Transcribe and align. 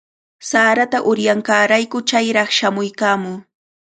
Sarata 0.49 0.97
uryanqaarayku 1.11 1.97
chayraq 2.09 2.49
shamuykaamuu. 2.57 3.39